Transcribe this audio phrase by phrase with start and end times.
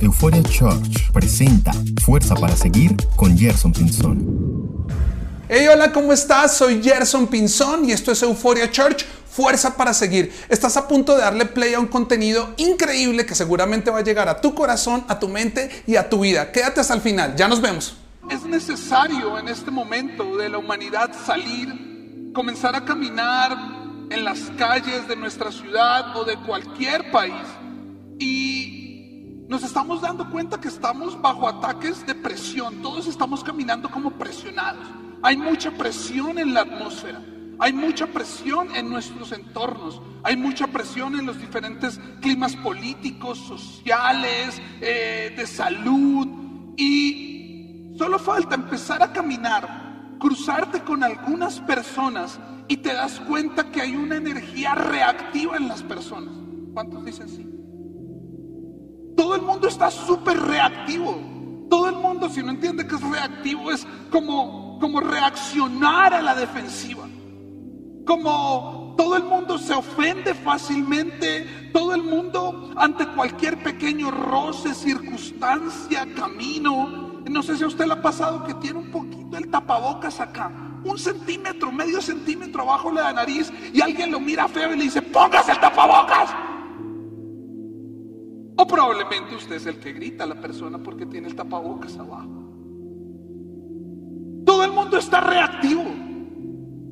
[0.00, 1.72] Euphoria Church presenta
[2.04, 4.86] Fuerza para Seguir con Gerson Pinzón.
[5.48, 6.56] Hey, hola, ¿cómo estás?
[6.56, 10.32] Soy Gerson Pinzón y esto es Euphoria Church, Fuerza para Seguir.
[10.48, 14.28] Estás a punto de darle play a un contenido increíble que seguramente va a llegar
[14.28, 16.52] a tu corazón, a tu mente y a tu vida.
[16.52, 17.96] Quédate hasta el final, ya nos vemos.
[18.30, 23.56] Es necesario en este momento de la humanidad salir, comenzar a caminar
[24.10, 27.34] en las calles de nuestra ciudad o de cualquier país
[28.18, 28.81] y
[29.48, 34.86] nos estamos dando cuenta que estamos bajo ataques de presión, todos estamos caminando como presionados.
[35.22, 37.22] Hay mucha presión en la atmósfera,
[37.58, 44.60] hay mucha presión en nuestros entornos, hay mucha presión en los diferentes climas políticos, sociales,
[44.80, 46.26] eh, de salud
[46.76, 53.82] y solo falta empezar a caminar, cruzarte con algunas personas y te das cuenta que
[53.82, 56.32] hay una energía reactiva en las personas.
[56.72, 57.51] ¿Cuántos dicen sí?
[59.22, 61.16] Todo el mundo está súper reactivo.
[61.70, 66.34] Todo el mundo, si no entiende que es reactivo, es como, como reaccionar a la
[66.34, 67.04] defensiva.
[68.04, 76.04] Como todo el mundo se ofende fácilmente, todo el mundo ante cualquier pequeño roce, circunstancia,
[76.16, 77.22] camino.
[77.30, 80.50] No sé si a usted le ha pasado que tiene un poquito el tapabocas acá,
[80.82, 84.82] un centímetro, medio centímetro abajo de la nariz y alguien lo mira feo y le
[84.82, 86.51] dice, póngase el tapabocas.
[88.56, 92.42] O probablemente usted es el que grita a la persona porque tiene el tapabocas abajo.
[94.44, 95.84] Todo el mundo está reactivo.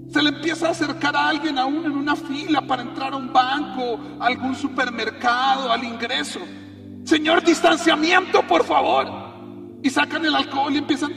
[0.09, 3.33] Se le empieza a acercar a alguien aún en una fila para entrar a un
[3.33, 6.41] banco, a algún supermercado, al ingreso.
[7.05, 9.07] Señor, distanciamiento, por favor.
[9.83, 11.13] Y sacan el alcohol y empiezan...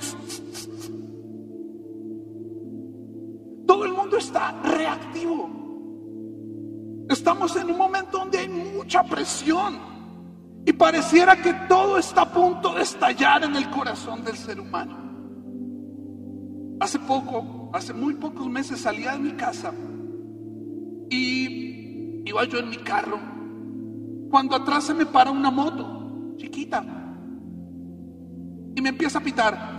[3.66, 5.50] Todo el mundo está reactivo.
[7.10, 9.93] Estamos en un momento donde hay mucha presión.
[10.66, 14.98] Y pareciera que todo está a punto de estallar en el corazón del ser humano.
[16.80, 19.74] Hace poco, hace muy pocos meses salía de mi casa
[21.10, 23.20] y iba yo en mi carro
[24.30, 26.84] cuando atrás se me para una moto chiquita
[28.76, 29.78] y me empieza a pitar.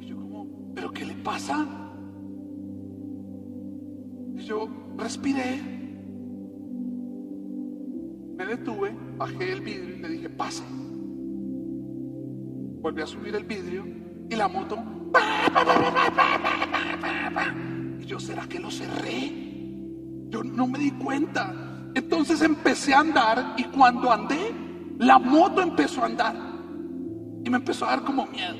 [0.00, 1.66] Y yo como, ¿pero qué le pasa?
[4.36, 5.77] Y yo respiré
[8.48, 10.64] detuve, bajé el vidrio y le dije, pase.
[12.80, 13.86] Volví a subir el vidrio
[14.28, 14.78] y la moto.
[18.00, 19.32] Y yo, ¿será que lo cerré?
[20.30, 21.54] Yo no me di cuenta.
[21.94, 24.54] Entonces empecé a andar y cuando andé,
[24.98, 26.36] la moto empezó a andar.
[27.44, 28.56] Y me empezó a dar como miedo.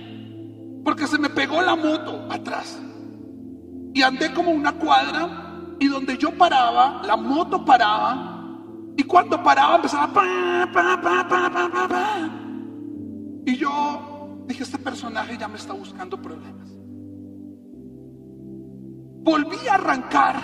[0.84, 2.81] Porque se me pegó la moto atrás.
[3.94, 8.28] Y andé como una cuadra y donde yo paraba, la moto paraba
[8.98, 12.31] y cuando paraba empezaba pa, pa, pa,
[13.47, 16.69] Y yo dije, este personaje ya me está buscando problemas.
[19.22, 20.34] Volví a arrancar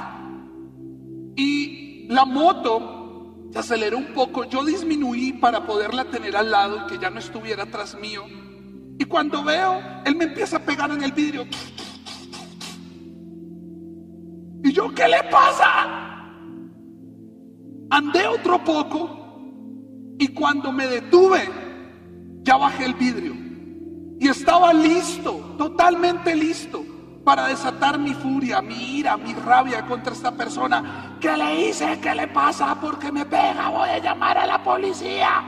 [1.35, 4.45] y la moto se aceleró un poco.
[4.45, 8.23] Yo disminuí para poderla tener al lado y que ya no estuviera atrás mío.
[9.01, 11.45] Y cuando veo, él me empieza a pegar en el vidrio.
[14.63, 15.74] Y yo, ¿qué le pasa?
[17.95, 19.09] Andé otro poco
[20.19, 21.49] y cuando me detuve,
[22.43, 23.37] ya bajé el vidrio.
[24.19, 26.85] Y estaba listo, totalmente listo,
[27.25, 31.19] para desatar mi furia, mi ira, mi rabia contra esta persona.
[31.21, 32.01] ¿Qué le hice?
[32.01, 32.77] ¿Qué le pasa?
[32.81, 33.69] Porque me pega?
[33.69, 35.45] Voy a llamar a la policía.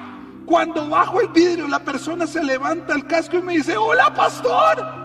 [0.46, 4.95] Cuando bajo el vidrio, la persona se levanta el casco y me dice, hola pastor.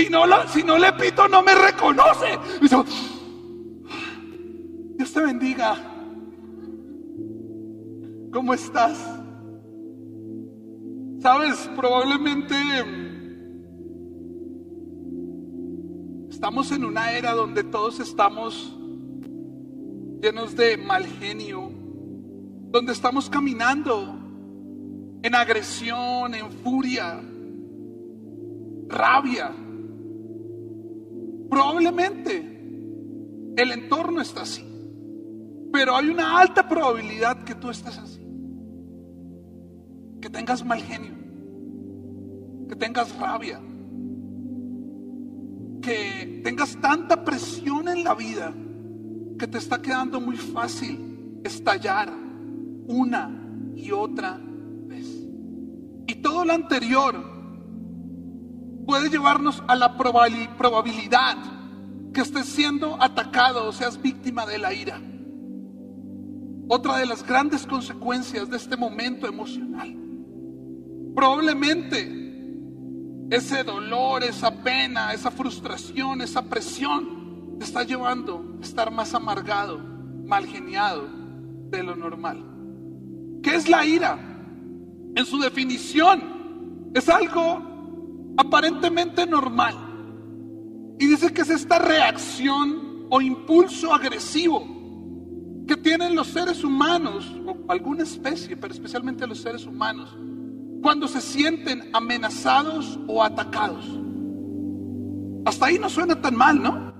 [0.00, 2.38] Si no, si no le pito, no me reconoce.
[4.96, 5.76] Dios te bendiga.
[8.32, 8.98] ¿Cómo estás?
[11.18, 12.56] Sabes, probablemente
[16.30, 18.74] estamos en una era donde todos estamos
[20.22, 21.70] llenos de mal genio,
[22.70, 24.18] donde estamos caminando
[25.22, 27.20] en agresión, en furia,
[28.88, 29.52] rabia.
[31.50, 32.38] Probablemente
[33.56, 34.64] el entorno está así,
[35.72, 38.24] pero hay una alta probabilidad que tú estés así,
[40.20, 41.14] que tengas mal genio,
[42.68, 43.60] que tengas rabia,
[45.82, 48.54] que tengas tanta presión en la vida
[49.38, 52.12] que te está quedando muy fácil estallar
[52.86, 53.30] una
[53.74, 54.38] y otra
[54.86, 55.06] vez.
[56.06, 57.39] Y todo lo anterior
[58.90, 61.36] puede llevarnos a la probabilidad
[62.12, 65.00] que estés siendo atacado o seas víctima de la ira.
[66.66, 69.96] Otra de las grandes consecuencias de este momento emocional.
[71.14, 72.00] Probablemente
[73.30, 79.78] ese dolor, esa pena, esa frustración, esa presión te está llevando a estar más amargado,
[80.26, 81.08] mal geniado
[81.70, 82.44] de lo normal.
[83.40, 84.18] ¿Qué es la ira?
[85.14, 87.69] En su definición es algo
[88.36, 89.74] aparentemente normal.
[90.98, 94.80] Y dice que es esta reacción o impulso agresivo
[95.66, 100.16] que tienen los seres humanos, o alguna especie, pero especialmente los seres humanos,
[100.82, 103.86] cuando se sienten amenazados o atacados.
[105.44, 106.92] Hasta ahí no suena tan mal, ¿no?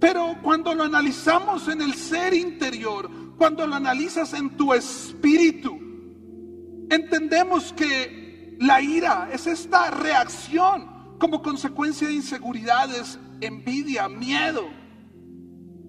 [0.00, 3.08] Pero cuando lo analizamos en el ser interior,
[3.38, 5.78] cuando lo analizas en tu espíritu,
[6.90, 8.25] entendemos que
[8.58, 14.68] la ira es esta reacción como consecuencia de inseguridades, envidia, miedo.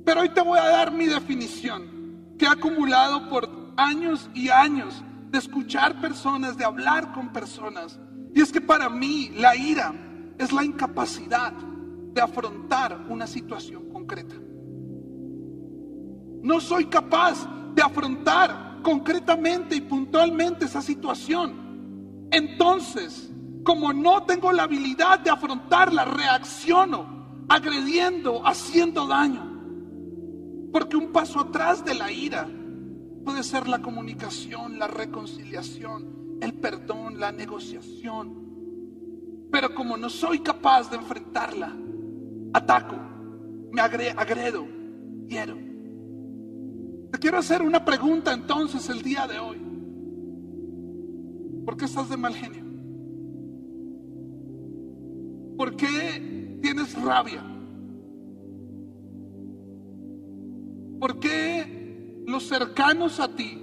[0.06, 5.04] Pero hoy te voy a dar mi definición que he acumulado por años y años
[5.30, 8.00] de escuchar personas, de hablar con personas.
[8.34, 9.94] Y es que para mí la ira
[10.38, 14.36] es la incapacidad de afrontar una situación concreta.
[16.42, 21.67] No soy capaz de afrontar concretamente y puntualmente esa situación.
[22.32, 23.30] Entonces,
[23.64, 27.18] como no tengo la habilidad de afrontarla, reacciono
[27.50, 29.44] agrediendo, haciendo daño.
[30.72, 32.48] Porque un paso atrás de la ira
[33.24, 38.46] puede ser la comunicación, la reconciliación, el perdón, la negociación.
[39.52, 41.74] Pero como no soy capaz de enfrentarla,
[42.54, 42.96] ataco,
[43.72, 44.68] me agredo,
[45.28, 45.58] hiero.
[47.12, 49.67] Te quiero hacer una pregunta entonces el día de hoy.
[51.68, 52.64] ¿Por qué estás de mal genio?
[55.58, 57.44] ¿Por qué tienes rabia?
[60.98, 63.58] ¿Por qué los cercanos a ti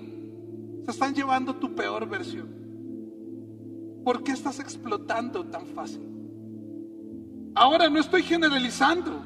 [0.84, 2.48] se están llevando tu peor versión.
[4.04, 6.02] ¿Por qué estás explotando tan fácil?
[7.54, 9.22] Ahora no estoy generalizando,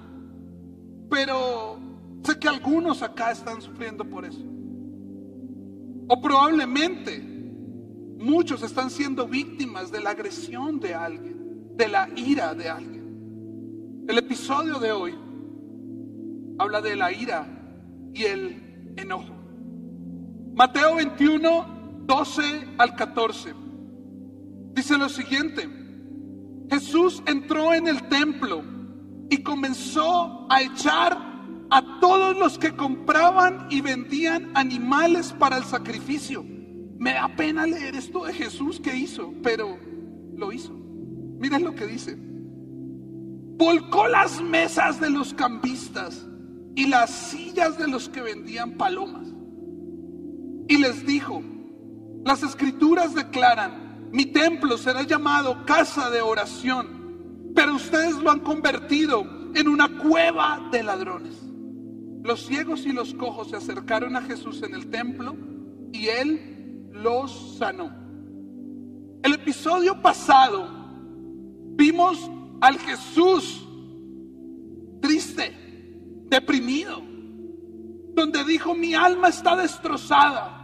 [1.10, 1.80] pero
[2.22, 4.44] sé que algunos acá están sufriendo por eso.
[6.06, 7.37] O probablemente
[8.18, 14.04] muchos están siendo víctimas de la agresión de alguien, de la ira de alguien.
[14.08, 15.14] El episodio de hoy
[16.58, 17.46] habla de la ira
[18.12, 19.34] y el enojo.
[20.54, 22.42] Mateo 21, 12
[22.78, 23.54] al 14.
[24.72, 25.68] Dice lo siguiente.
[26.68, 28.62] Jesús entró en el templo
[29.30, 31.16] y comenzó a echar
[31.70, 36.44] a todos los que compraban y vendían animales para el sacrificio.
[36.98, 39.78] Me da pena leer esto de Jesús que hizo, pero
[40.36, 40.72] lo hizo.
[40.72, 42.16] Miren lo que dice.
[43.56, 46.26] Volcó las mesas de los cambistas
[46.74, 49.28] y las sillas de los que vendían palomas.
[50.68, 51.42] Y les dijo,
[52.24, 59.24] las escrituras declaran, mi templo será llamado casa de oración, pero ustedes lo han convertido
[59.54, 61.36] en una cueva de ladrones.
[62.22, 65.36] Los ciegos y los cojos se acercaron a Jesús en el templo
[65.92, 66.57] y él
[66.98, 67.90] los sanó.
[69.22, 70.68] El episodio pasado
[71.76, 72.30] vimos
[72.60, 73.66] al Jesús
[75.00, 75.54] triste,
[76.28, 77.00] deprimido,
[78.14, 80.54] donde dijo, mi alma está destrozada.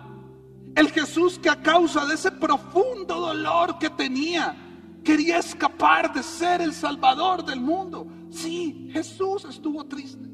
[0.75, 4.56] El Jesús que a causa de ese profundo dolor que tenía,
[5.04, 8.09] quería escapar de ser el Salvador del mundo.
[8.30, 10.28] Sí, Jesús estuvo triste.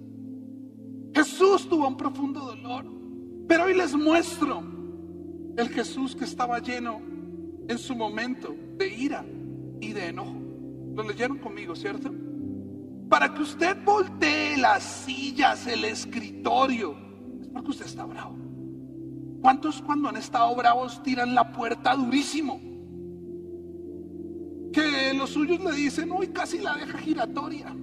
[1.14, 2.86] Jesús tuvo un profundo dolor.
[3.46, 4.79] Pero hoy les muestro
[5.56, 7.00] el Jesús que estaba lleno
[7.68, 9.24] en su momento de ira
[9.80, 10.40] y de enojo.
[10.94, 12.10] Lo leyeron conmigo, ¿cierto?
[13.10, 16.96] para que usted voltee las sillas, el escritorio,
[17.40, 18.36] es porque usted está bravo.
[19.42, 22.60] ¿Cuántos cuando han estado bravos tiran la puerta durísimo?
[24.72, 27.74] Que los suyos le dicen, uy, casi la deja giratoria.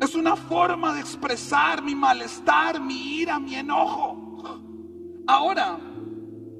[0.00, 4.13] Es una forma de expresar mi malestar, mi ira, mi enojo.
[5.26, 5.78] Ahora,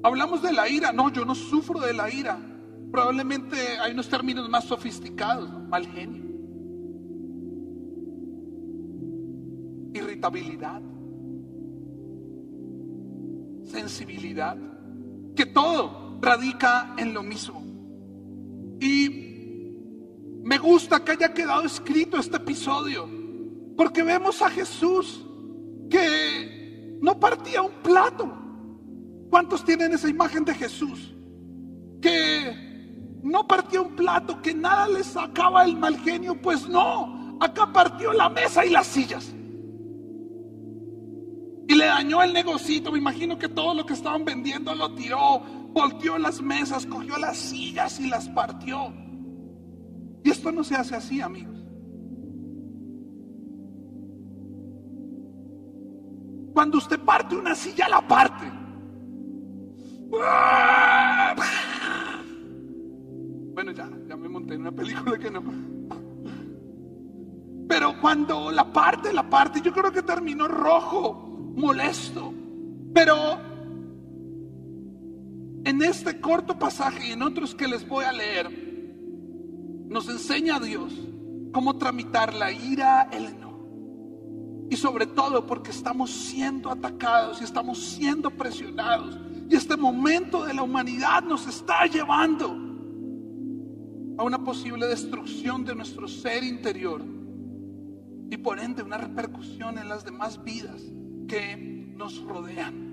[0.03, 0.91] hablamos de la ira.
[0.91, 2.39] No, yo no sufro de la ira.
[2.91, 6.23] Probablemente hay unos términos más sofisticados, mal genio,
[9.93, 10.81] irritabilidad,
[13.63, 14.57] sensibilidad,
[15.35, 17.63] que todo radica en lo mismo.
[18.79, 19.25] Y
[20.43, 23.09] me gusta que haya quedado escrito este episodio,
[23.75, 25.25] porque vemos a Jesús
[25.89, 28.44] que no partía un plato.
[29.29, 31.13] ¿Cuántos tienen esa imagen de Jesús?
[32.01, 32.65] Que
[33.23, 38.13] no partía un plato, que nada le sacaba el mal genio, pues no, acá partió
[38.13, 39.33] la mesa y las sillas.
[41.67, 42.91] Y le dañó el negocito.
[42.91, 45.39] Me imagino que todo lo que estaban vendiendo lo tiró,
[45.73, 48.93] volteó las mesas, cogió las sillas y las partió.
[50.23, 51.55] Y esto no se hace así, amigos.
[56.53, 58.49] Cuando usted parte una silla, la parte.
[63.53, 65.43] Bueno, ya, ya me monté en una película que no.
[67.67, 72.33] Pero cuando la parte, la parte, yo creo que terminó rojo, molesto.
[72.93, 73.39] Pero
[75.63, 78.49] en este corto pasaje y en otros que les voy a leer,
[79.87, 80.93] nos enseña a Dios
[81.51, 83.45] cómo tramitar la ira, el enojo
[84.69, 89.17] y sobre todo porque estamos siendo atacados y estamos siendo presionados.
[89.49, 92.65] Y este momento de la humanidad nos está llevando
[94.17, 97.03] a una posible destrucción de nuestro ser interior
[98.29, 100.81] y por ende una repercusión en las demás vidas
[101.27, 102.85] que nos rodean.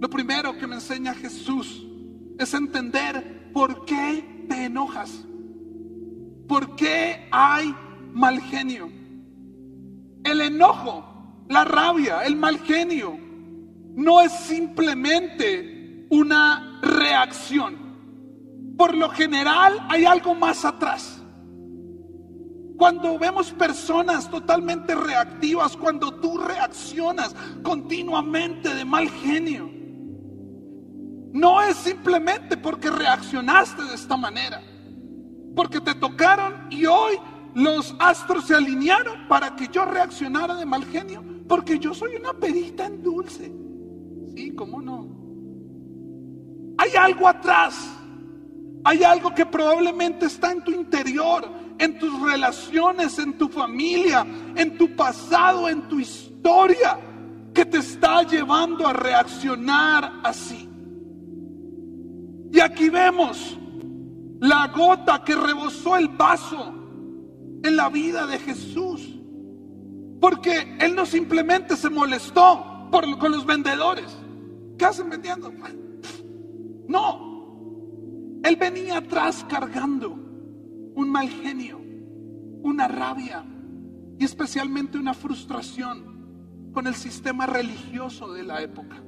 [0.00, 1.86] Lo primero que me enseña Jesús
[2.38, 5.24] es entender por qué te enojas,
[6.46, 7.74] por qué hay
[8.12, 8.90] mal genio.
[10.24, 13.18] El enojo, la rabia, el mal genio,
[13.96, 18.74] no es simplemente una reacción.
[18.76, 21.22] Por lo general hay algo más atrás.
[22.76, 29.70] Cuando vemos personas totalmente reactivas, cuando tú reaccionas continuamente de mal genio,
[31.32, 34.62] no es simplemente porque reaccionaste de esta manera,
[35.54, 37.14] porque te tocaron y hoy
[37.54, 42.34] los astros se alinearon para que yo reaccionara de mal genio, porque yo soy una
[42.34, 43.65] perita en dulce.
[44.36, 45.08] Sí, ¿cómo no?
[46.76, 47.74] Hay algo atrás.
[48.84, 51.44] Hay algo que probablemente está en tu interior,
[51.78, 54.24] en tus relaciones, en tu familia,
[54.54, 56.98] en tu pasado, en tu historia,
[57.52, 60.68] que te está llevando a reaccionar así.
[62.52, 63.58] Y aquí vemos
[64.40, 66.74] la gota que rebosó el vaso
[67.64, 69.18] en la vida de Jesús.
[70.20, 74.16] Porque Él no simplemente se molestó por, con los vendedores.
[74.78, 75.52] ¿Qué hacen vendiendo?
[76.88, 78.40] No.
[78.42, 81.80] Él venía atrás cargando un mal genio,
[82.62, 83.44] una rabia
[84.18, 89.02] y especialmente una frustración con el sistema religioso de la época.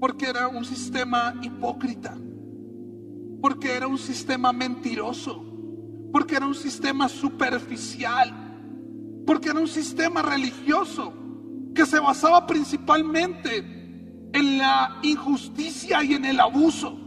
[0.00, 2.16] Porque era un sistema hipócrita.
[3.40, 5.52] Porque era un sistema mentiroso
[6.12, 8.32] porque era un sistema superficial,
[9.26, 11.14] porque era un sistema religioso
[11.74, 13.81] que se basaba principalmente
[14.32, 16.98] en la injusticia y en el abuso.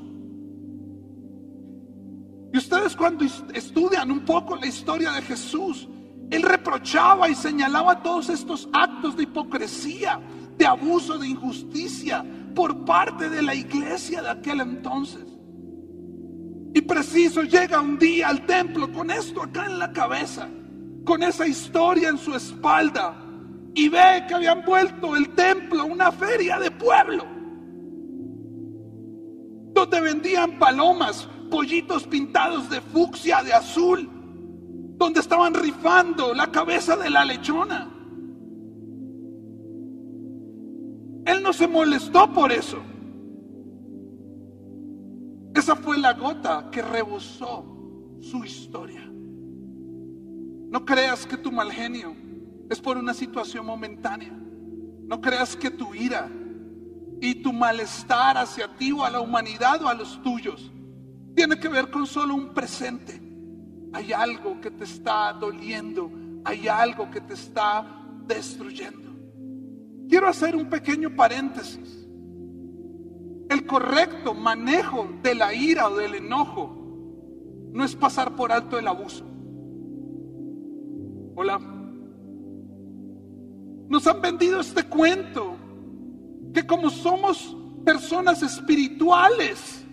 [2.54, 5.90] Y ustedes cuando estudian un poco la historia de Jesús,
[6.32, 10.20] él reprochaba y señalaba todos estos actos de hipocresía,
[10.58, 15.26] de abuso, de injusticia por parte de la iglesia de aquel entonces.
[16.74, 20.50] Y preciso llega un día al templo con esto acá en la cabeza,
[21.04, 23.16] con esa historia en su espalda,
[23.76, 27.26] y ve que habían vuelto el templo una feria de pueblo,
[29.74, 34.10] donde vendían palomas, pollitos pintados de fucsia, de azul,
[34.98, 37.92] donde estaban rifando la cabeza de la lechona.
[41.26, 42.78] Él no se molestó por eso.
[45.54, 47.66] Esa fue la gota que rebosó
[48.22, 49.04] su historia.
[50.70, 52.25] No creas que tu mal genio
[52.70, 54.32] es por una situación momentánea.
[54.32, 56.30] No creas que tu ira
[57.22, 60.72] y tu malestar hacia ti o a la humanidad o a los tuyos
[61.36, 63.22] tiene que ver con solo un presente.
[63.94, 66.12] Hay algo que te está doliendo,
[66.44, 67.86] hay algo que te está
[68.26, 69.10] destruyendo.
[70.10, 72.06] Quiero hacer un pequeño paréntesis
[73.50, 76.76] el correcto manejo de la ira o del enojo
[77.72, 79.26] no es pasar por alto el abuso.
[81.36, 81.75] Hola.
[83.90, 85.58] Nos han vendido este cuento
[86.54, 89.86] que como somos personas espirituales,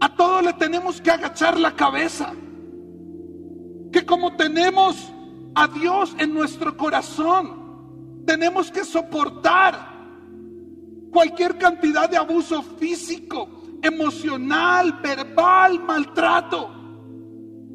[0.00, 2.32] a todo le tenemos que agachar la cabeza.
[3.92, 5.12] Que como tenemos
[5.54, 9.96] a Dios en nuestro corazón, tenemos que soportar
[11.10, 13.48] cualquier cantidad de abuso físico,
[13.82, 16.70] emocional, verbal, maltrato.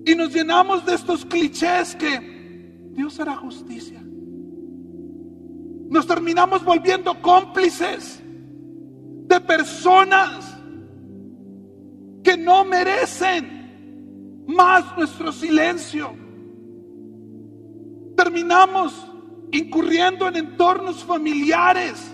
[0.06, 4.03] Y nos llenamos de estos clichés que Dios hará justicia.
[5.90, 10.58] Nos terminamos volviendo cómplices de personas
[12.24, 16.16] que no merecen más nuestro silencio.
[18.16, 19.08] Terminamos
[19.52, 22.14] incurriendo en entornos familiares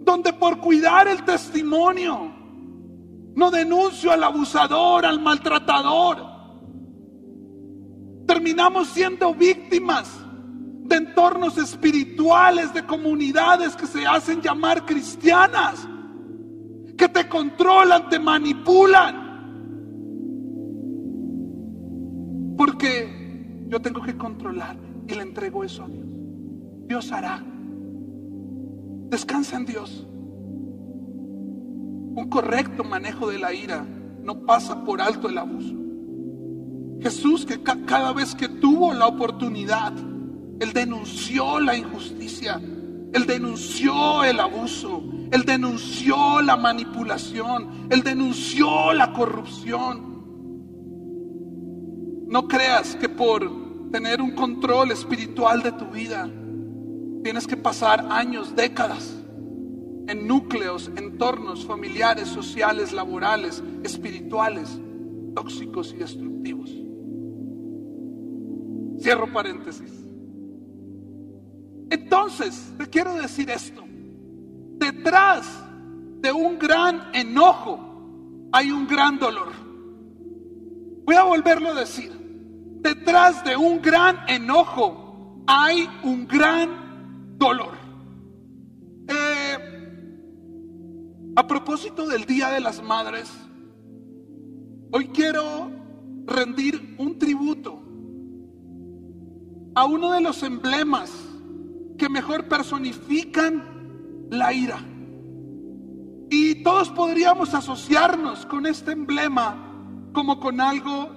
[0.00, 2.32] donde por cuidar el testimonio
[3.34, 6.24] no denuncio al abusador, al maltratador.
[8.26, 10.25] Terminamos siendo víctimas
[10.88, 15.86] de entornos espirituales, de comunidades que se hacen llamar cristianas,
[16.96, 19.26] que te controlan, te manipulan.
[22.56, 24.76] Porque yo tengo que controlar
[25.08, 26.06] y le entrego eso a Dios.
[26.86, 27.44] Dios hará.
[29.10, 30.06] Descansa en Dios.
[32.16, 33.84] Un correcto manejo de la ira
[34.22, 35.74] no pasa por alto el abuso.
[37.00, 39.92] Jesús que cada vez que tuvo la oportunidad,
[40.60, 42.60] Él denunció la injusticia,
[43.12, 50.16] Él denunció el abuso, Él denunció la manipulación, Él denunció la corrupción.
[52.28, 56.28] No creas que por tener un control espiritual de tu vida
[57.22, 59.16] tienes que pasar años, décadas
[60.08, 64.80] en núcleos, entornos familiares, sociales, laborales, espirituales,
[65.34, 66.70] tóxicos y destructivos.
[69.00, 70.05] Cierro paréntesis.
[71.90, 73.84] Entonces, te quiero decir esto.
[74.78, 75.46] Detrás
[76.20, 77.78] de un gran enojo
[78.52, 79.52] hay un gran dolor.
[81.04, 82.12] Voy a volverlo a decir.
[82.80, 87.76] Detrás de un gran enojo hay un gran dolor.
[91.36, 93.30] A propósito del Día de las Madres,
[94.90, 95.70] hoy quiero
[96.24, 97.82] rendir un tributo
[99.74, 101.25] a uno de los emblemas
[101.96, 104.78] que mejor personifican la ira.
[106.30, 109.56] Y todos podríamos asociarnos con este emblema
[110.12, 111.10] como con algo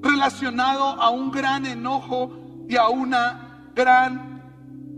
[0.00, 4.42] relacionado a un gran enojo y a una gran,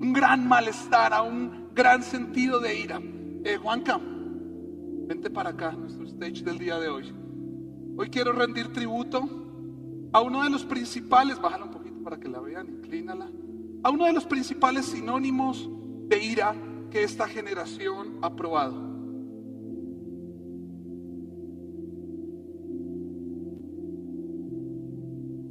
[0.01, 3.01] un gran malestar, a un gran sentido de ira.
[3.45, 4.01] Eh, Juanca,
[5.07, 7.15] Vente para acá, nuestro stage del día de hoy.
[7.97, 9.21] Hoy quiero rendir tributo
[10.13, 13.31] a uno de los principales, bájala un poquito para que la vean, inclínala,
[13.87, 15.71] a uno de los principales sinónimos
[16.09, 16.57] de ira
[16.91, 18.75] que esta generación ha probado.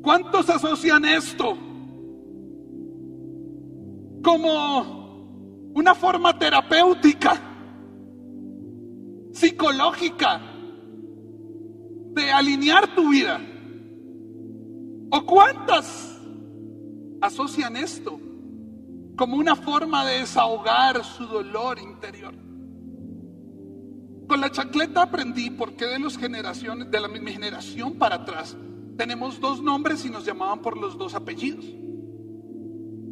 [0.01, 1.57] ¿Cuántos asocian esto
[4.21, 7.41] como una forma terapéutica?
[9.31, 10.41] psicológica
[12.11, 13.39] de alinear tu vida?
[15.09, 16.19] ¿O cuántas
[17.21, 18.24] asocian esto
[19.15, 22.33] como una forma de desahogar su dolor interior?
[24.27, 28.57] Con la chancleta aprendí por qué de los generaciones, de la mi generación para atrás,
[28.97, 31.65] tenemos dos nombres y nos llamaban por los dos apellidos.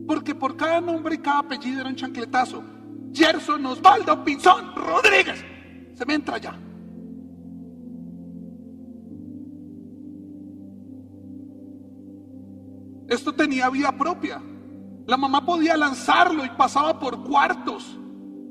[0.08, 2.63] Porque por cada nombre y cada apellido era un chancletazo.
[3.13, 5.44] Gerson Osvaldo Pinzón Rodríguez.
[5.94, 6.60] Se me entra ya.
[13.08, 14.42] Esto tenía vida propia.
[15.06, 18.00] La mamá podía lanzarlo y pasaba por cuartos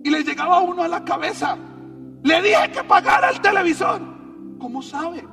[0.05, 1.57] y le llegaba uno a la cabeza.
[2.23, 4.01] Le dije que pagara el televisor.
[4.59, 5.27] ¿Cómo sabe?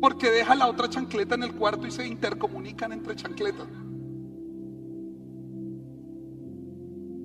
[0.00, 3.68] Porque deja la otra chancleta en el cuarto y se intercomunican entre chancletas.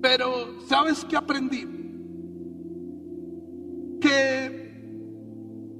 [0.01, 1.77] Pero, ¿sabes qué aprendí?
[3.99, 4.67] que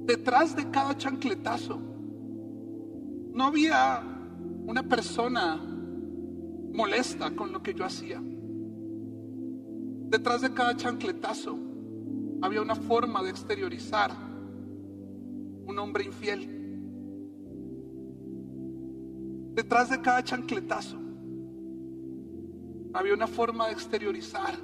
[0.04, 1.80] detrás de cada chancletazo
[3.32, 4.02] no había
[4.68, 8.20] una persona molesta con lo que yo hacía.
[10.10, 11.58] Detrás de cada chancletazo
[12.42, 14.10] había una forma de exteriorizar
[15.64, 16.46] un hombre infiel.
[19.54, 20.98] Detrás de cada chancletazo
[22.92, 24.54] había una forma de exteriorizar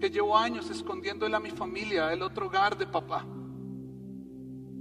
[0.00, 3.26] que llevo años escondiendo a mi familia, el otro hogar de papá.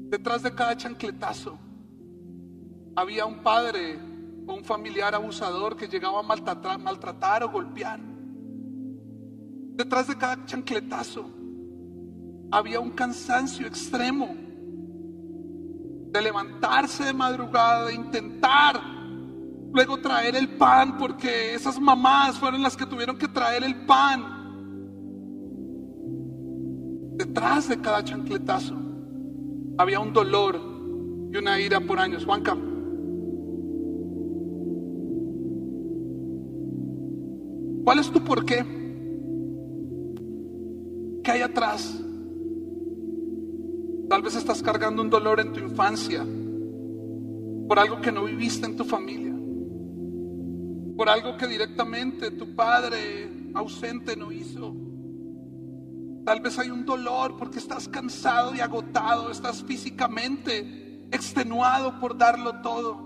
[0.08, 1.60] Detrás de cada chancletazo
[2.96, 4.11] había un padre
[4.54, 8.00] un familiar abusador que llegaba a maltratar, maltratar o golpear.
[9.76, 11.30] Detrás de cada chancletazo
[12.52, 14.36] había un cansancio extremo
[16.12, 18.82] de levantarse de madrugada, de intentar
[19.74, 24.42] luego traer el pan, porque esas mamás fueron las que tuvieron que traer el pan
[27.14, 28.76] detrás de cada chancletazo
[29.78, 30.60] había un dolor
[31.32, 32.26] y una ira por años.
[32.26, 32.56] Juanca.
[37.84, 38.66] ¿Cuál es tu por qué?
[41.24, 42.00] ¿Qué hay atrás?
[44.10, 46.26] Tal vez estás cargando un dolor en tu infancia
[47.68, 49.32] por algo que no viviste en tu familia.
[50.98, 54.76] por algo que directamente tu padre ausente no hizo.
[56.24, 62.62] Tal vez hay un dolor porque estás cansado y agotado, estás físicamente extenuado por darlo
[62.62, 62.98] todo.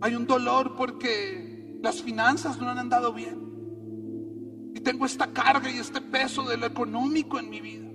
[0.00, 1.47] Hay un dolor porque
[1.82, 3.48] las finanzas no han andado bien.
[4.74, 7.88] Y tengo esta carga y este peso de lo económico en mi vida.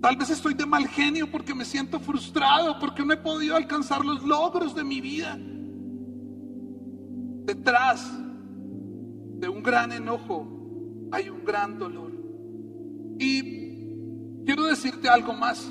[0.00, 4.04] Tal vez estoy de mal genio porque me siento frustrado, porque no he podido alcanzar
[4.04, 5.38] los logros de mi vida.
[7.44, 8.10] Detrás
[9.38, 10.46] de un gran enojo
[11.12, 12.12] hay un gran dolor.
[13.18, 15.70] Y quiero decirte algo más.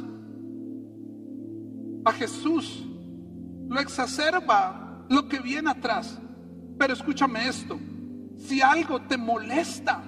[2.06, 2.86] A Jesús
[3.68, 6.20] lo exacerba lo que viene atrás.
[6.78, 7.78] Pero escúchame esto.
[8.38, 10.02] Si algo te molesta,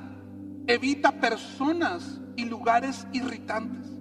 [0.68, 3.92] evita personas y lugares irritantes.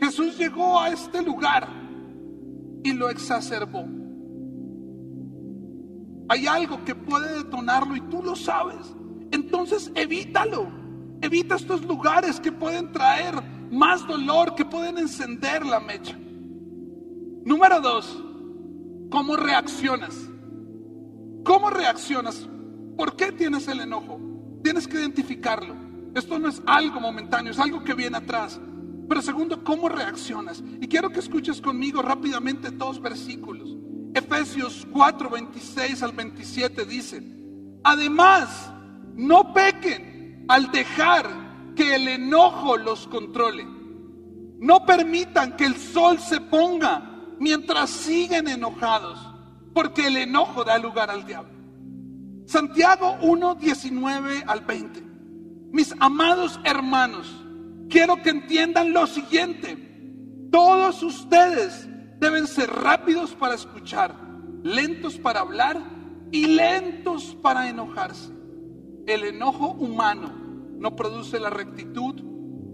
[0.00, 1.68] Jesús llegó a este lugar
[2.82, 3.84] y lo exacerbó.
[6.28, 8.94] Hay algo que puede detonarlo y tú lo sabes.
[9.30, 10.66] Entonces evítalo.
[11.20, 13.34] Evita estos lugares que pueden traer
[13.70, 16.18] más dolor, que pueden encender la mecha.
[17.44, 18.22] Número dos,
[19.12, 20.16] ¿cómo reaccionas?
[21.44, 22.48] ¿Cómo reaccionas?
[22.96, 24.18] ¿Por qué tienes el enojo?
[24.64, 25.76] Tienes que identificarlo.
[26.14, 28.58] Esto no es algo momentáneo, es algo que viene atrás.
[29.08, 30.64] Pero segundo, ¿cómo reaccionas?
[30.80, 33.76] Y quiero que escuches conmigo rápidamente dos versículos.
[34.14, 37.22] Efesios 4, 26 al 27 dice,
[37.84, 38.72] además,
[39.14, 43.66] no pequen al dejar que el enojo los controle.
[44.58, 47.11] No permitan que el sol se ponga
[47.42, 49.18] mientras siguen enojados,
[49.74, 51.50] porque el enojo da lugar al diablo.
[52.46, 55.02] Santiago 1, 19 al 20.
[55.72, 57.26] Mis amados hermanos,
[57.90, 59.76] quiero que entiendan lo siguiente.
[60.52, 61.88] Todos ustedes
[62.20, 64.14] deben ser rápidos para escuchar,
[64.62, 65.80] lentos para hablar
[66.30, 68.30] y lentos para enojarse.
[69.08, 70.30] El enojo humano
[70.78, 72.14] no produce la rectitud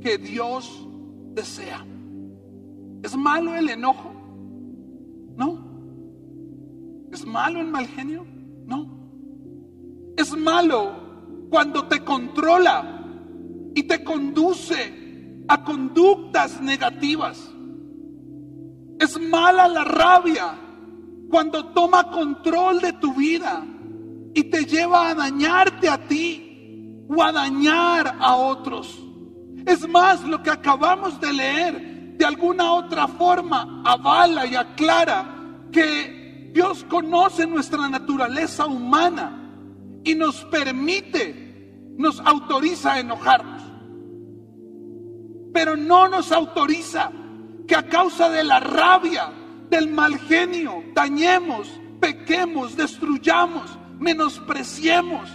[0.02, 0.87] que Dios
[1.33, 1.87] desea.
[3.02, 4.17] ¿Es malo el enojo?
[5.38, 5.57] No.
[7.12, 8.27] ¿Es malo el mal genio?
[8.66, 8.98] No.
[10.16, 10.92] Es malo
[11.48, 13.05] cuando te controla
[13.74, 17.38] y te conduce a conductas negativas.
[18.98, 20.59] Es mala la rabia
[21.31, 23.64] cuando toma control de tu vida
[24.35, 28.98] y te lleva a dañarte a ti o a dañar a otros.
[29.64, 31.88] Es más, lo que acabamos de leer
[32.18, 35.24] de alguna otra forma avala y aclara
[35.70, 39.38] que Dios conoce nuestra naturaleza humana
[40.02, 43.62] y nos permite, nos autoriza a enojarnos.
[45.54, 47.12] Pero no nos autoriza
[47.68, 49.31] que a causa de la rabia,
[49.70, 51.68] del mal genio, dañemos,
[52.00, 55.31] pequemos, destruyamos, menospreciemos.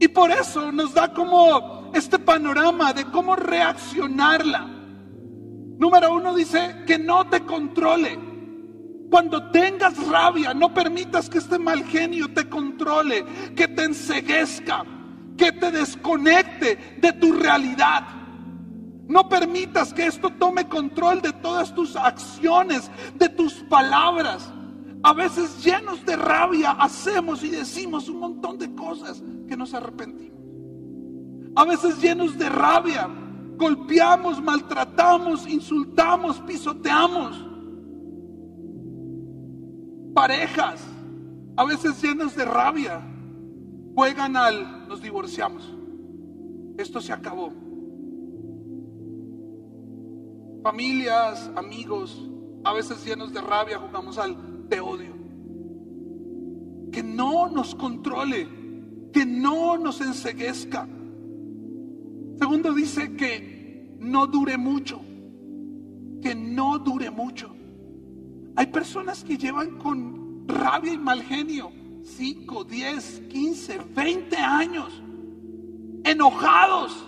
[0.00, 4.77] Y por eso nos da como este panorama de cómo reaccionarla.
[5.78, 8.18] Número uno dice que no te controle.
[9.10, 14.84] Cuando tengas rabia, no permitas que este mal genio te controle, que te enseguezca,
[15.36, 18.02] que te desconecte de tu realidad.
[19.06, 24.52] No permitas que esto tome control de todas tus acciones, de tus palabras.
[25.04, 30.38] A veces llenos de rabia hacemos y decimos un montón de cosas que nos arrepentimos.
[31.54, 33.08] A veces llenos de rabia
[33.58, 37.44] golpeamos, maltratamos, insultamos, pisoteamos.
[40.14, 40.82] Parejas,
[41.56, 43.02] a veces llenos de rabia,
[43.94, 45.68] juegan al nos divorciamos.
[46.78, 47.52] Esto se acabó
[50.62, 52.22] familias, amigos,
[52.64, 55.16] a veces llenos de rabia, jugamos al de odio.
[56.92, 58.48] Que no nos controle,
[59.12, 60.86] que no nos enseguezca.
[62.38, 65.00] Segundo dice que no dure mucho,
[66.22, 67.54] que no dure mucho.
[68.56, 71.70] Hay personas que llevan con rabia y mal genio
[72.02, 75.02] 5, 10, 15, 20 años,
[76.04, 77.04] enojados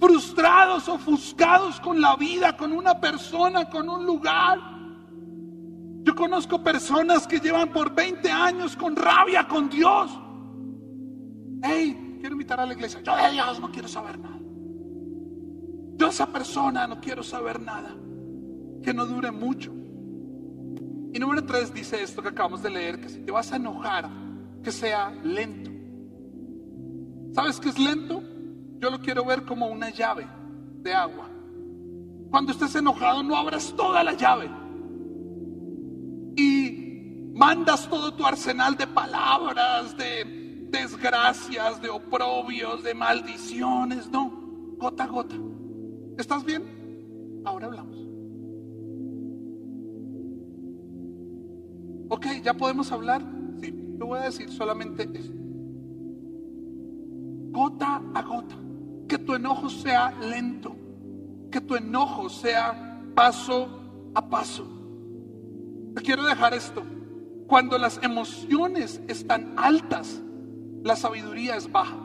[0.00, 4.58] frustrados, ofuscados con la vida, con una persona, con un lugar.
[6.02, 10.10] Yo conozco personas que llevan por 20 años con rabia con Dios.
[11.62, 13.00] Hey, quiero invitar a la iglesia.
[13.02, 14.40] Yo de Dios no quiero saber nada.
[15.94, 17.94] Yo esa persona no quiero saber nada.
[18.82, 19.70] Que no dure mucho.
[21.12, 24.10] Y número tres dice esto que acabamos de leer, que si te vas a enojar,
[24.60, 25.70] que sea lento.
[27.32, 28.20] ¿Sabes qué es lento?
[28.80, 30.26] Yo lo quiero ver como una llave
[30.82, 31.30] de agua.
[32.28, 34.50] Cuando estés enojado, no abras toda la llave.
[37.34, 44.10] mandas todo tu arsenal de palabras, de desgracias, de oprobios, de maldiciones.
[44.10, 44.32] No,
[44.76, 45.36] gota a gota.
[46.18, 47.42] ¿Estás bien?
[47.44, 47.96] Ahora hablamos.
[52.08, 53.22] Ok, ¿ya podemos hablar?
[53.60, 55.34] Sí, te voy a decir solamente esto.
[57.50, 58.56] Gota a gota.
[59.08, 60.76] Que tu enojo sea lento.
[61.50, 63.68] Que tu enojo sea paso
[64.14, 64.66] a paso.
[65.94, 66.82] Te quiero dejar esto.
[67.46, 70.20] Cuando las emociones están altas,
[70.86, 71.96] la sabiduría es baja.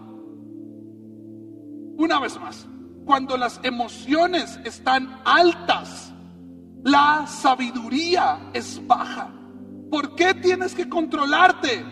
[1.98, 2.67] Una vez más,
[3.06, 6.12] cuando las emociones están altas,
[6.84, 9.32] la sabiduría es baja.
[9.91, 11.86] ¿Por qué tienes que controlarte?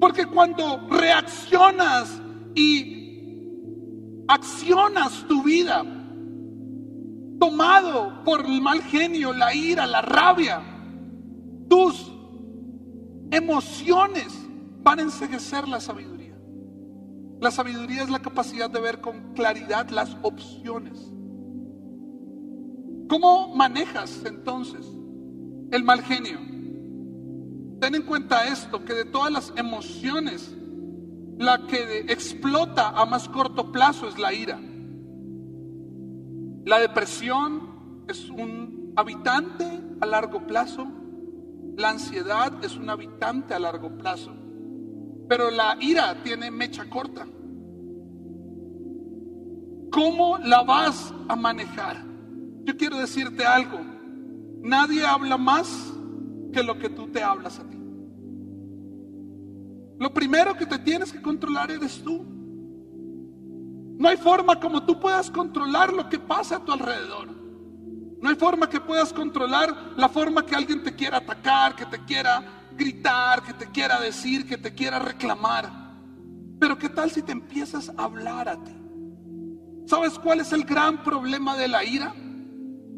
[0.00, 2.20] Porque cuando reaccionas
[2.54, 3.44] y
[4.28, 5.84] accionas tu vida
[7.38, 10.62] tomado por el mal genio, la ira, la rabia,
[11.68, 12.10] tus
[13.30, 14.41] emociones
[14.82, 16.36] van a enseguecer la sabiduría.
[17.40, 20.98] La sabiduría es la capacidad de ver con claridad las opciones.
[23.08, 24.86] ¿Cómo manejas entonces
[25.70, 26.38] el mal genio?
[27.80, 30.54] Ten en cuenta esto, que de todas las emociones,
[31.38, 34.60] la que explota a más corto plazo es la ira.
[36.64, 39.64] La depresión es un habitante
[40.00, 40.86] a largo plazo
[41.76, 44.34] la ansiedad es un habitante a largo plazo,
[45.28, 47.26] pero la ira tiene mecha corta.
[49.90, 52.04] ¿Cómo la vas a manejar?
[52.64, 53.80] Yo quiero decirte algo.
[54.62, 55.92] Nadie habla más
[56.52, 57.78] que lo que tú te hablas a ti.
[59.98, 62.24] Lo primero que te tienes que controlar eres tú.
[63.98, 67.28] No hay forma como tú puedas controlar lo que pasa a tu alrededor.
[68.20, 72.04] No hay forma que puedas controlar la forma que alguien te quiera atacar, que te
[72.04, 75.70] quiera gritar, que te quiera decir, que te quiera reclamar.
[76.58, 78.76] Pero ¿qué tal si te empiezas a hablar a ti?
[79.86, 82.14] ¿Sabes cuál es el gran problema de la ira?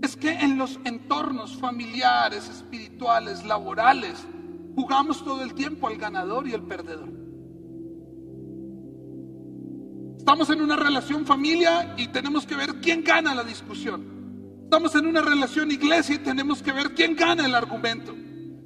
[0.02, 4.26] Es que en los entornos familiares, espirituales, laborales,
[4.74, 7.10] jugamos todo el tiempo al ganador y al perdedor.
[10.18, 14.62] Estamos en una relación familia y tenemos que ver quién gana la discusión.
[14.64, 18.14] Estamos en una relación iglesia y tenemos que ver quién gana el argumento.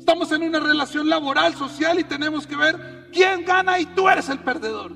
[0.09, 4.31] Estamos en una relación laboral, social y tenemos que ver quién gana y tú eres
[4.31, 4.91] el perdedor.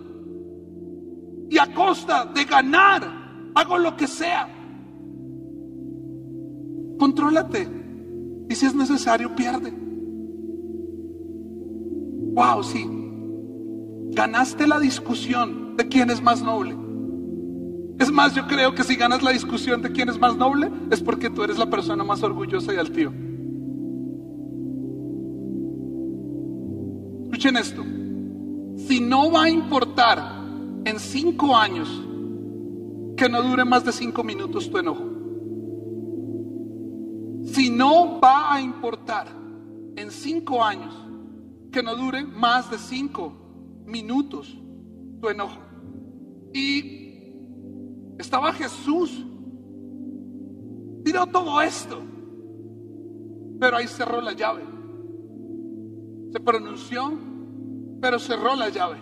[1.51, 4.49] Y a costa de ganar, hago lo que sea.
[6.99, 7.69] Contrólate.
[8.49, 9.75] Y si es necesario, pierde.
[12.33, 12.89] Wow, sí.
[14.15, 16.75] Ganaste la discusión de quién es más noble.
[17.99, 21.03] Es más, yo creo que si ganas la discusión de quién es más noble, es
[21.03, 23.13] porque tú eres la persona más orgullosa y altiva.
[27.43, 27.83] Escuchen esto.
[28.87, 30.17] Si no va a importar
[30.85, 31.89] en cinco años
[33.17, 35.03] que no dure más de cinco minutos tu enojo.
[37.47, 39.27] Si no va a importar
[39.97, 40.95] en cinco años
[41.73, 43.33] que no dure más de cinco
[43.87, 44.57] minutos
[45.21, 45.59] tu enojo.
[46.55, 47.35] Y
[48.21, 49.27] estaba Jesús.
[51.05, 52.01] Tiró todo esto.
[53.59, 54.63] Pero ahí cerró la llave.
[56.31, 57.32] Se pronunció,
[58.03, 58.99] pero cerró la llave.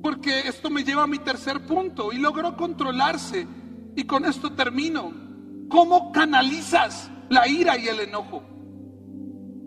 [0.00, 3.46] Porque esto me lleva a mi tercer punto y logró controlarse.
[3.96, 5.12] Y con esto termino.
[5.68, 8.44] ¿Cómo canalizas la ira y el enojo?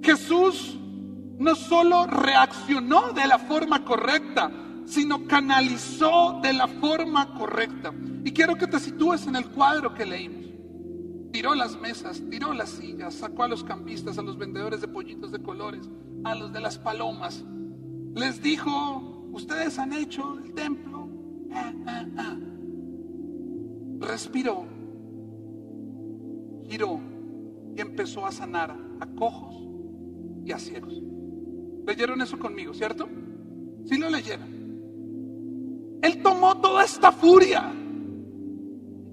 [0.01, 0.79] Jesús
[1.37, 4.49] no solo reaccionó de la forma correcta,
[4.85, 7.93] sino canalizó de la forma correcta.
[8.23, 10.45] Y quiero que te sitúes en el cuadro que leímos.
[11.33, 15.33] Tiró las mesas, tiró las sillas, sacó a los campistas, a los vendedores de pollitos
[15.33, 15.89] de colores,
[16.23, 17.43] a los de las palomas.
[18.15, 21.09] Les dijo, ustedes han hecho el templo.
[21.51, 22.37] Ah, ah, ah".
[23.99, 24.65] Respiró,
[26.67, 26.99] giró
[27.75, 29.55] y empezó a sanar a cojos
[30.45, 30.93] y a ciegos.
[31.85, 33.07] ¿Leyeron eso conmigo, cierto?
[33.85, 34.55] Si lo leyeron.
[36.01, 37.73] Él tomó toda esta furia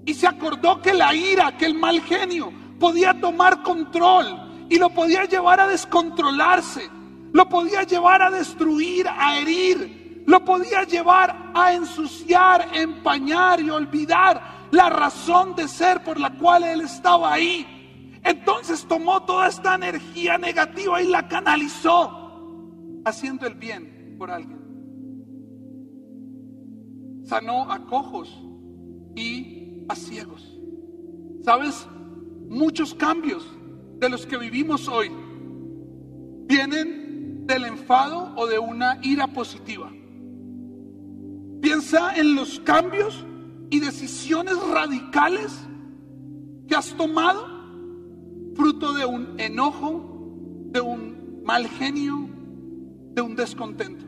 [0.05, 4.89] y se acordó que la ira, que el mal genio podía tomar control y lo
[4.89, 6.89] podía llevar a descontrolarse,
[7.33, 14.69] lo podía llevar a destruir, a herir, lo podía llevar a ensuciar, empañar y olvidar
[14.71, 18.21] la razón de ser por la cual él estaba ahí.
[18.23, 24.63] Entonces tomó toda esta energía negativa y la canalizó haciendo el bien por alguien
[27.25, 28.29] sanó a cojos
[29.15, 30.57] y a ciegos.
[31.41, 31.87] ¿Sabes?
[32.47, 33.45] Muchos cambios
[33.97, 35.11] de los que vivimos hoy
[36.45, 37.02] vienen
[37.45, 39.91] del enfado o de una ira positiva.
[41.61, 43.25] Piensa en los cambios
[43.69, 45.51] y decisiones radicales
[46.67, 47.47] que has tomado
[48.55, 50.35] fruto de un enojo,
[50.71, 52.29] de un mal genio,
[53.13, 54.05] de un descontento.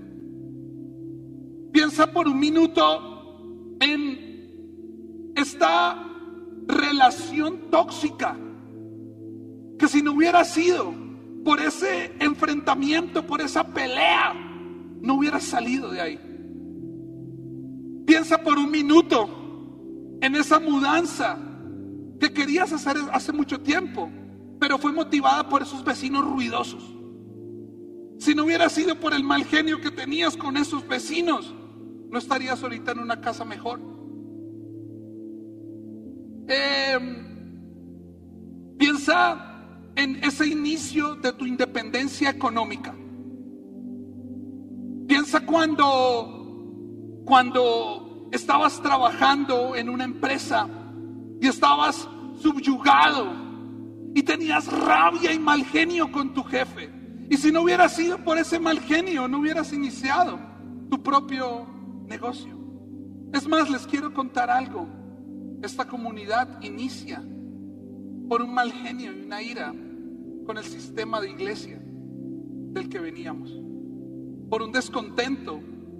[1.71, 6.01] Piensa por un minuto en esta
[6.67, 8.37] relación tóxica
[9.77, 11.04] que si no hubiera sido
[11.45, 14.33] por ese enfrentamiento, por esa pelea,
[14.99, 16.19] no hubiera salido de ahí.
[18.07, 19.29] Piensa por un minuto
[20.21, 21.37] en esa mudanza
[22.19, 24.09] que querías hacer hace mucho tiempo,
[24.59, 26.83] pero fue motivada por esos vecinos ruidosos.
[28.17, 31.53] Si no hubiera sido por el mal genio que tenías con esos vecinos,
[32.09, 33.79] no estarías ahorita en una casa mejor.
[36.47, 37.25] Em,
[38.79, 39.54] piensa
[39.95, 42.93] en ese inicio de tu independencia económica.
[45.07, 50.67] Piensa cuando, cuando estabas trabajando en una empresa
[51.39, 52.07] y estabas
[52.41, 53.33] subyugado
[54.13, 56.89] y tenías rabia y mal genio con tu jefe.
[57.29, 60.39] Y si no hubiera sido por ese mal genio, no hubieras iniciado
[60.89, 61.67] tu propio
[62.07, 62.57] negocio.
[63.33, 64.87] Es más, les quiero contar algo.
[65.61, 67.23] Esta comunidad inicia
[68.29, 69.73] por un mal genio y una ira
[70.45, 73.51] con el sistema de iglesia del que veníamos,
[74.49, 75.59] por un descontento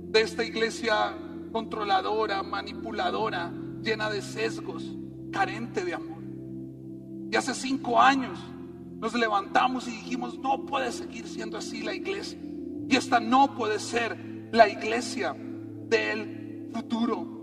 [0.09, 1.17] de esta iglesia
[1.51, 4.83] controladora, manipuladora, llena de sesgos,
[5.31, 6.23] carente de amor.
[7.31, 8.39] Y hace cinco años
[8.99, 12.39] nos levantamos y dijimos, no puede seguir siendo así la iglesia.
[12.87, 15.35] Y esta no puede ser la iglesia
[15.89, 17.35] del futuro.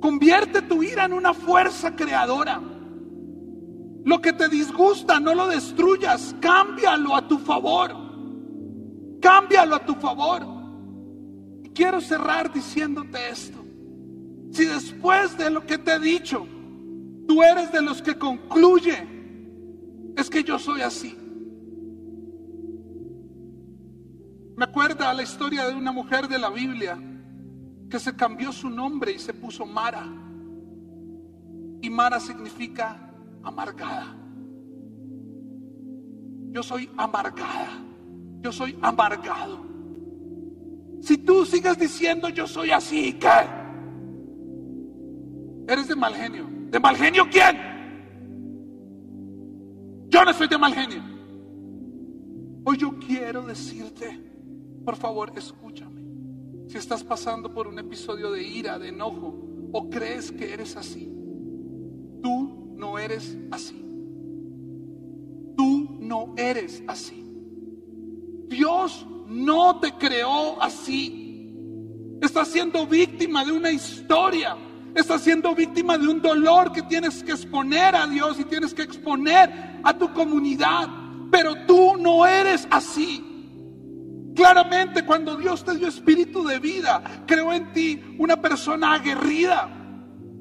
[0.00, 2.60] Convierte tu ira en una fuerza creadora.
[4.04, 7.94] Lo que te disgusta, no lo destruyas, cámbialo a tu favor.
[9.20, 10.60] Cámbialo a tu favor.
[11.74, 13.58] quiero cerrar diciéndote esto.
[14.50, 16.46] Si después de lo que te he dicho,
[17.28, 19.06] tú eres de los que concluye,
[20.16, 21.16] es que yo soy así.
[24.56, 26.98] Me acuerda la historia de una mujer de la Biblia
[27.88, 30.06] que se cambió su nombre y se puso Mara.
[31.80, 33.09] Y Mara significa
[33.42, 34.16] amargada.
[36.50, 37.84] Yo soy amargada.
[38.40, 39.60] Yo soy amargado.
[41.00, 43.28] Si tú sigues diciendo yo soy así, ¿qué?
[45.68, 46.46] Eres de mal genio.
[46.70, 47.70] ¿De mal genio quién?
[50.08, 51.02] Yo no soy de mal genio.
[52.64, 54.20] Hoy yo quiero decirte,
[54.84, 56.00] por favor, escúchame.
[56.66, 59.34] Si estás pasando por un episodio de ira, de enojo,
[59.72, 61.12] o crees que eres así,
[62.22, 63.76] tú no eres así.
[65.56, 67.22] Tú no eres así.
[68.48, 71.54] Dios no te creó así.
[72.22, 74.56] Estás siendo víctima de una historia.
[74.94, 78.82] Estás siendo víctima de un dolor que tienes que exponer a Dios y tienes que
[78.82, 80.88] exponer a tu comunidad.
[81.30, 83.26] Pero tú no eres así.
[84.34, 89.68] Claramente cuando Dios te dio espíritu de vida, creó en ti una persona aguerrida,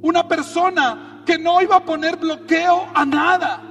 [0.02, 3.64] una persona que no iba a poner bloqueo a nada.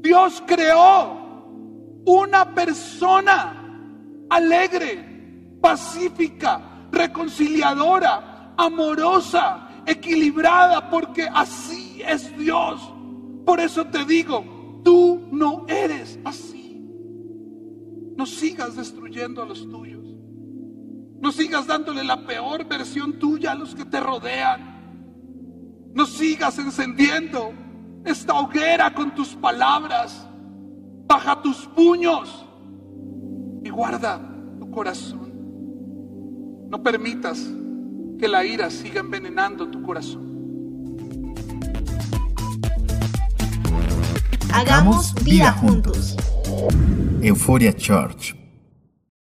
[0.00, 1.26] Dios creó
[2.04, 3.56] una persona
[4.30, 12.80] alegre, pacífica, reconciliadora, amorosa, equilibrada, porque así es Dios.
[13.44, 16.80] Por eso te digo, tú no eres así.
[18.16, 20.04] No sigas destruyendo a los tuyos.
[21.20, 24.75] No sigas dándole la peor versión tuya a los que te rodean.
[25.96, 27.54] No sigas encendiendo
[28.04, 30.28] esta hoguera con tus palabras.
[31.06, 32.44] Baja tus puños
[33.64, 34.20] y guarda
[34.58, 35.32] tu corazón.
[36.68, 37.42] No permitas
[38.18, 41.34] que la ira siga envenenando tu corazón.
[44.52, 46.14] Hagamos vida juntos.
[47.22, 48.34] Euforia Church